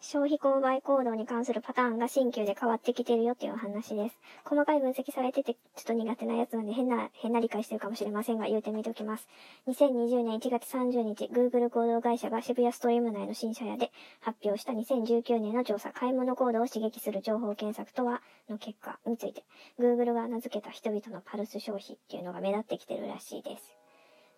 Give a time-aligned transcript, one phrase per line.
[0.00, 4.20] 消費購買行動に関するパターンが新旧で変わってきてるよっていうお話です。
[4.44, 9.26] 細かい分析されててちょっと苦手なやつなんで変な、変な理解してるかもしれませんが言うてみておきます。
[9.66, 13.90] 2020年1月30日、Google 行動会社が渋谷ストリーム内の新車屋で
[14.20, 19.42] 発表した2019年の調査、買い物行動を刺激する情報検索とはの結果について、
[19.80, 23.77] Google が名付けた人々のパルス消費っていうのが目立ってきてるらしいです。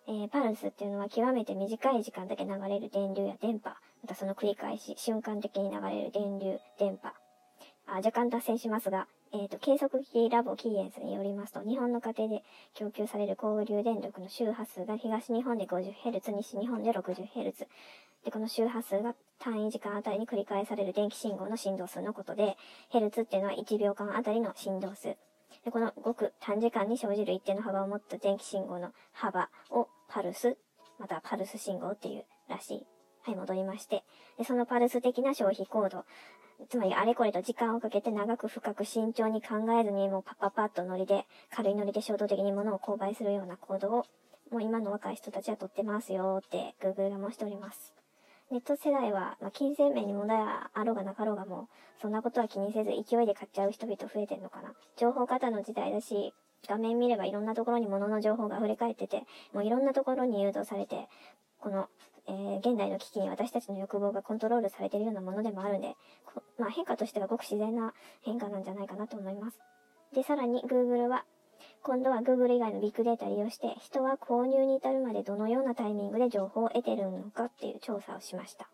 [0.07, 7.13] えー、パルスっていうのは極めて短い時間だけ流れる電流や電波、またその繰り返し、瞬間的に流れる電流、電波。
[7.87, 17.67] あ若干脱線しますが、えっ、ー、と、計測機ラボキーエンスによりますと、日本の家庭で供給される交流電力の周波数が東日本で 50Hz、西日本で 60Hz。
[18.25, 22.57] で、この周波数が単位時間あたりに繰り返される電気信号の振動数のことで、
[22.89, 25.15] ヘルツっていうのは1秒間あたりの振動数。
[25.63, 30.57] で、このごく短時間に生じる一定の幅を持った電気信号の幅をパルス、
[30.99, 32.87] またはパルス信号っていうらしい。
[33.23, 34.03] はい、戻りまして。
[34.37, 36.05] で、そのパルス的な消費行動。
[36.69, 44.05] つまり、あれこれと時間をかけて長く深く慎重に考えずに、もうパッパッパッとノリで、軽いノリで衝動的に物を購買するような行動を、
[44.51, 48.00] もう今の若い人たちはとってますよって、Google が申しております。
[48.51, 54.73] ネット世代は、まあ、金銭面に問題はあろうがなかろうがもう、そんなことは気にせず勢いで買っちゃう人々増えてんのかな。
[54.97, 56.33] 情報型の時代だし、
[56.67, 61.07] 画面見ればいろんなところに物の情報が溢れ返ってて、もういろんなところに誘導されて、
[61.59, 61.87] この
[62.27, 65.95] えー、現代の危機に私たちの欲望がコントロールされているようなものでもあるんで、
[66.59, 69.57] まあ、変化としてはごく自然な変化なんじゃないかなと思います。
[70.13, 71.25] で、さらに Google は、
[71.83, 78.69] 今度は Google 以外のビッグデータ利用して、人は購入に至るまでどのようなタイミングで情報を得てるのかっていう調査をしました。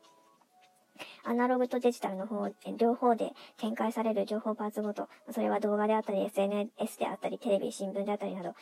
[1.24, 8.56] アナログとデジタルの方、両方で展開される情報パーツごと、それは動画であったり、SNS であったり、テレビ、新聞であったりなど、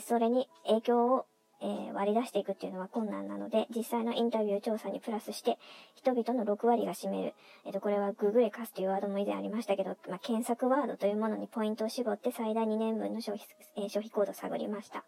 [0.00, 1.26] それに影響を
[1.62, 5.58] えー、割り出していくっていうのは困難なので、実際のインタビュー調査にプラスして、
[5.94, 7.34] 人々の6割が占める。
[7.64, 15.04] えっ、と、これは Google レカスというワードも以前ありましたけど、まあ、検索ワードというものにポイントを絞って最大2年分の消費、えー、消費コードを探りました。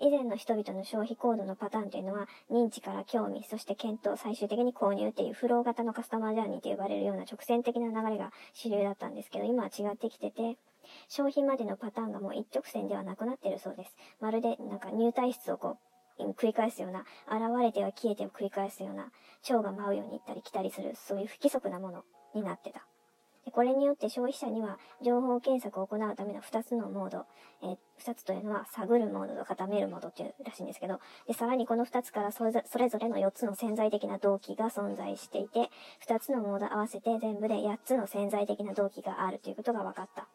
[0.00, 10.56] 以前の人々の消費行動のパターンというのは、認知から興味、そして検討、最終的に購入っていうフロー型のカスタマージャーニーと呼ばれるような直線的な流れが主流だったんですけど、今は違ってきてて、
[11.08, 13.94] 消費までのパターンがもう一直線ではなくなってるそうです。
[14.20, 15.78] まるでなんか入退室をこ
[16.18, 19.10] う、繰り返すような、現れては消えてを繰り返すような、
[19.42, 22.86] 蝶が舞うように行ったり来たりする、そういう不規則なものになってた。
[23.48, 27.24] でこれによって消費者には情報検索を行うための2つのモード、
[27.62, 32.60] えー、2つというのは探るモードと固めるモードっていうらしいんですけど、でさらにこの2つからそれぞ
[32.98, 35.70] れの4つの潜在的な動機が存在していて、
[36.06, 40.28] 2つのモード合わせて全部で8つの潜在的な動機があるということが分かった。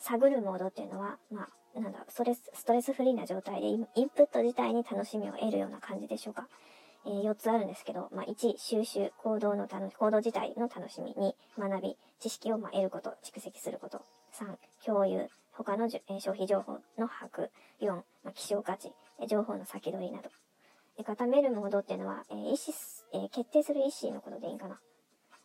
[0.00, 1.46] 探るモードっていうのは、ま
[1.76, 6.48] あ、なんだ、ストレス、ストレスフリーな状態でインプット自体に楽しみを得るような感じでしょうか。
[7.06, 11.14] えー、4つあるんですけど、まあ、1、収集、行動の楽し、行動自体の楽しみ。
[11.14, 14.02] 2、学び、知識をま得ること、蓄積すること。
[14.34, 17.50] 3、共有、他のじゅ、えー、消費情報の把握。
[17.80, 18.92] 4、まあ、希少価値、
[19.28, 20.30] 情報の先取りなど。
[20.98, 22.56] え固めるモードっていうのは、え意思、
[23.12, 24.78] え決定する意思のことでいいかな。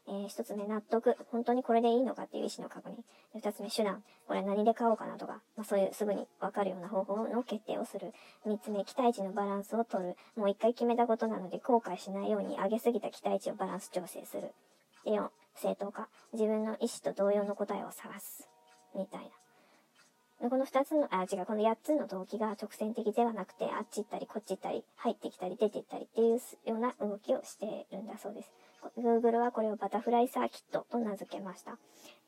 [0.07, 1.17] えー、一つ目、納得。
[1.31, 2.97] 本当にこれでいいのかっていう意思の確認。
[3.33, 4.03] 二つ目、手段。
[4.27, 8.13] これ何で買おうかなとか、まあ、そういうすぐにわかるような方法の決定をする。
[8.45, 10.16] 三つ目、期待値のバランスを取る。
[10.35, 14.53] もう一回決めたことなので後悔しないように上げすぎた期待値をバランス調整する。
[15.05, 16.07] で、四、正当化。
[16.33, 18.47] 自分の意思と同様の答えを探す。
[18.95, 19.29] みたいな。
[20.49, 26.39] この二つの、あ、違う、この八つの動機が直線的ではなくて、あっち行ったり、こっち行ったり、入ってきたり、出て行ったりっていう
[26.69, 28.51] ような動きをしているんだそうです。
[28.97, 31.78] Google はこれをバタフライサーキットと名付けました。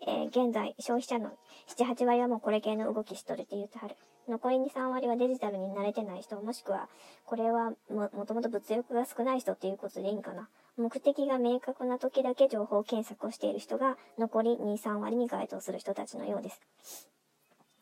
[0.02, 1.32] えー、現在、消費者の
[1.68, 3.96] 7、8割はもうこれ系の動きしとるって言ってはる。
[4.28, 6.90] 残り2、3割はデジタルに慣れてない人、もしくは、
[7.26, 10.50] これはも、もともと物欲が少ない人っていうことでいいんかな。
[10.78, 16.62] 目的が明確な時だけ情報検索をしている人が、残り2、3割に該当する人たちのようです。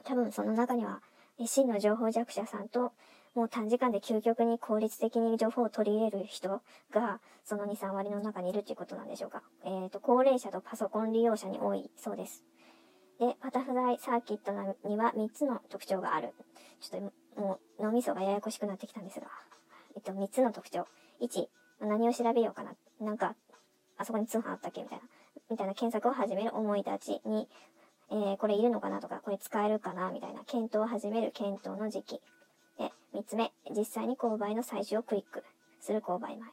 [0.04, 1.02] 多分その中には、
[1.44, 2.94] 真の情報弱者さんと、
[3.36, 9.44] もう短時間で究極に効率的に情報を取り入れる人が、その2、3割の中にいるっていうことなんでしょうか。
[9.66, 12.44] えっ、ー、と、高齢者とパソコン利用者に多いそうです。
[13.20, 14.52] で、バタフライサーキット
[14.88, 16.34] には3つの特徴がある。
[16.80, 19.28] ちょっと、もう、脳みそがややこしくなってきたんですが。
[19.96, 20.88] えっと、3つの特徴。
[21.22, 21.48] 1、
[21.82, 22.74] 何を調べようかな。
[23.02, 23.36] なんか、
[23.98, 24.82] あそこに通販あったっけ？
[24.82, 25.04] みたいな。
[25.50, 27.22] みたいな検索を始める思い立ち。
[27.26, 27.46] 2、
[28.12, 30.12] えー、これいるのかなとか、これ使えるかな？
[30.12, 30.44] みたいな。
[30.46, 32.22] 検討を始める検討の時期。
[33.16, 35.44] で、三つ目、実際に購買の最初をクリック
[35.80, 36.50] する購買前。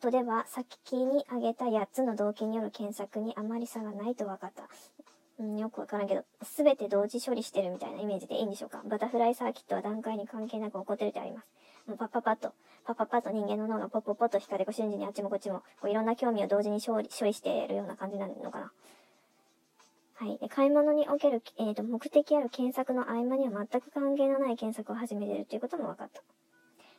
[0.00, 4.68] とでは、先に挙げた8つの動機による検索にあまり差がないと分かった。
[5.38, 8.82] うん、よくわからんけど、すべて同時処理してるみたいなイメージでいいんでしょうか。
[8.84, 11.48] バタフライサーキットは段階に関係なく起こってるとあります。
[11.86, 12.52] もうパッパパッと、
[12.84, 18.72] パッパパッと人間の脳がポッポッポッと光でこう瞬時にあっちもこっちも、こういろんな興味を同時に処理処理しているような感じになるのかな。
[20.16, 20.48] はい。
[20.48, 26.22] 買い物における、えーと、目的ある検索の合間には全く関係のない検索を始めているということも分かった。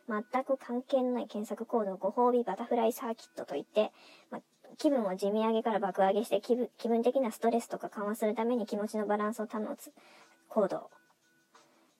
[0.08, 3.92] 全く関係のない検索行動をご褒美バタフライサーキットといって、
[4.30, 4.40] ま、
[4.78, 9.94] 気分を地味上げから爆上げして気分気分的なストレスとか緩和するために気持ちのバランスを保つ
[10.50, 10.90] 行動。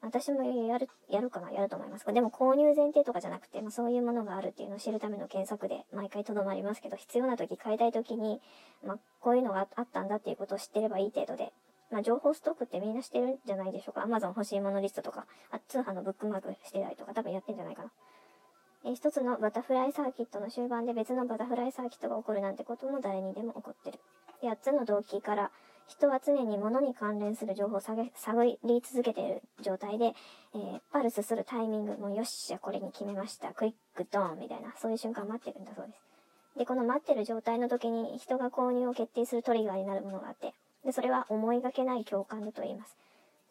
[0.06, 1.52] 私もやる、やるかな？
[1.52, 2.06] やると思います。
[2.06, 8.40] でも購入前提とかじゃなくて、まあ、そういうものがあるっていうのを知るための検索で毎回とどまりますけど、必要な時、買いたい時に、
[8.86, 11.52] まあ、こういうのがあったんだっていうことを知ってればいい程度で、
[11.92, 14.02] まあ、情報ストックってみんなしてるんじゃないでしょうか。
[14.02, 17.92] Amazon 欲しいものリストとか、あ通販のブックマークしてたりとか多分やってんじゃないかな。
[18.86, 24.00] え一つのバタフライサーキットの終盤で別のバタフライサーキットが起こるなんてことも誰にでも起こってる。
[24.44, 25.52] 8つの動機から
[25.88, 28.04] 人は常に物に関連する情報を探
[28.44, 30.14] り続けている状態で、
[30.54, 33.54] えー、パルスするタイミング、もうよっしゃ、これに決めました。
[33.54, 36.00] クイックドーンみたいな、そういう瞬間待ってるんだそうです。
[36.58, 40.54] で、この待ってる状態の時に人が購入を決定するトリガーになるものがあって、
[40.84, 42.96] で、それは思いがけない共感だと言います。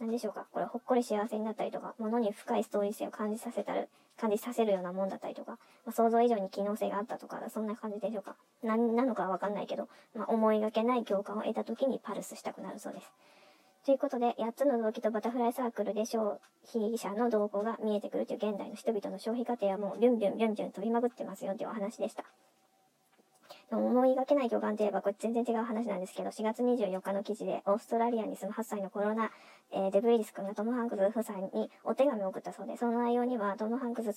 [0.05, 3.89] 何でしょうかこれほっこり幸せになったりとか、物に深いストーリー性を感じさせたる、
[4.21, 5.59] 感じさせるようなもんだったりとか、ま
[5.91, 8.37] あ、想像以上に機能性があったとか、そんな感じでしょうか。
[8.63, 13.11] 何なのかはわかんないけど、まあ、思いがけない共感を得た時にパルスしたくなるそうです。
[13.87, 22.25] ということで、8つの動機とバタフライサークルで消費者の動向が見えてくるという現代の人々の消費過程はもうビュンビュンビュンビュン飛びまくってますよというお話でした。
[23.71, 29.31] 思いがけない魚眼といえば、これ全然違う話なんですけど、4月24日の記事で、オーストラリアに住む8歳のコロナ、
[29.73, 34.13] えー、デブリリス君がトム・ハンクス夫妻にお手紙を送ったそうで、その内容には、トム・ハンクス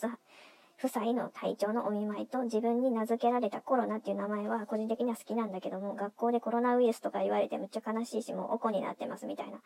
[0.79, 9.57] 夫妻の体調のお見舞いと自分に名付けられたコロナっていう名前は個人的には好きなんだけども、学校でコロナウイルスとか言われてめっちゃ悲しいし、もうおこになってますみたいな。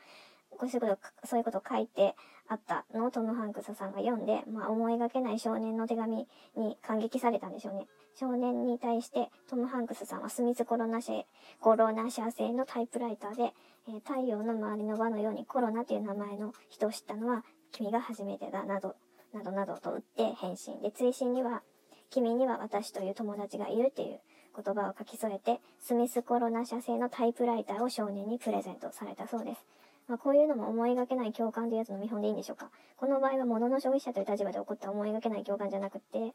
[0.60, 2.16] そういうこと、そういうこと書いて
[2.48, 7.88] あったのをトム・ハンクスさんが読んで、まあ思いがけない少年の手紙に感激されたんでしょうね。
[8.16, 11.14] 少年に対してトム・ハンクスさんはスミスコロナ社、
[11.60, 13.54] コロナ社製のタイプライターで、
[13.88, 18.96] えー、太陽の周りの輪のようにコロナという名前の人を知ったのは君が初めてだなど
[19.34, 20.82] などなどと打って返信。
[20.82, 21.64] で、追伸には、
[22.10, 24.20] 君には私という友達がいるっていう
[24.56, 29.66] 言葉を書き添えて、スミスコロナ社製のタイプライターを少年にプレゼントされたそうです。
[30.08, 32.70] まあ、こういうのも思いがけない共感というやつの見本でいいんでしょうか。
[32.98, 36.34] この場合は物の消費者という立場で起こった思いがけない共感じゃなくて、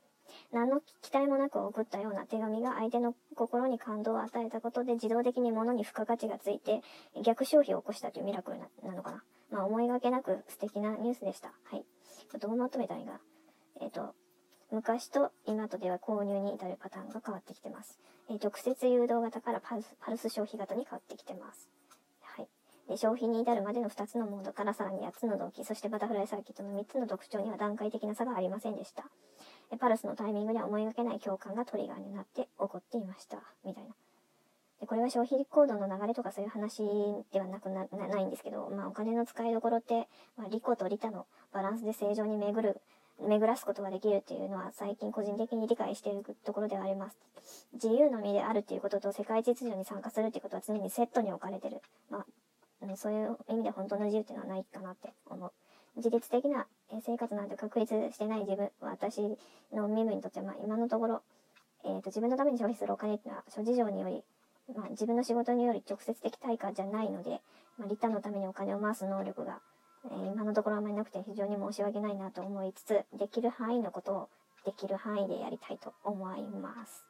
[0.51, 6.81] 何の期待もなく送ったような手紙が相手の心に感動を与えたことで自動的に物に付加価値がついて
[7.23, 9.23] 逆消費を起こしたというミラクルなのかな。
[9.51, 11.53] まあ思いがけなく素敵なニュースでした。
[11.65, 11.85] はい。
[12.39, 13.21] どうまとめたいいかな。
[13.81, 14.15] えっ、ー、と、
[14.71, 17.99] 昔と今とでは購入に至るパターンが変わってきてます。
[18.29, 21.71] えー、直接誘導型からパルスパルス消費型に変わってきてます。
[22.21, 22.49] はい。
[22.89, 29.05] で、消費に至るまでの2つのモードからさらに8つの動機、そしてバタフライサーキットの3つの特徴には段階的な差がありませんでした。
[29.79, 33.39] パルスのタイミングには思いがけない共感がトリガーになって起こっていました。
[33.65, 33.95] みたいな。
[34.97, 36.79] これは消費行動の流れとかそういう話
[37.31, 40.09] ではなくな、ないんですけど、まあお金の使いどころって、
[40.39, 42.81] まあ、リコとリタのバランスで正常に巡る、
[43.21, 47.19] 巡らすことができるっていうのは最近個人的に理解しているところではあります。
[47.75, 51.83] 自由の身であるっていうことと世界秩序に参加するっていうことは常にセットに置かれてる。
[52.09, 52.25] ま
[52.91, 55.53] あ、そういう意味で本当の自由っていうのはないかなって思う。
[55.97, 56.67] 自律的な
[57.05, 59.21] 生活なんて確立してない自分、私
[59.75, 61.21] の身分にとっては、まあ今のところ、
[61.85, 64.25] えっ、ー、と自分のために消費するお金っていうのは諸事情により、
[64.97, 67.43] 自分の仕事により直接的対価じゃないので、
[67.79, 69.61] まあ、リターンのためにお金を回す能力が、
[70.07, 74.29] えー、今のところあまりなくて非常に申し訳ないなと思いつつ、できる範囲のことを
[74.65, 77.05] できる範囲でやりたいと思います。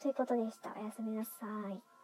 [0.00, 0.72] ということでした。
[0.80, 1.30] おやすみなさ
[1.70, 1.95] い。